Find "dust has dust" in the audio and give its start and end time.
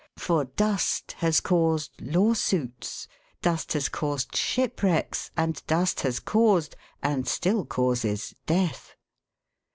3.43-3.93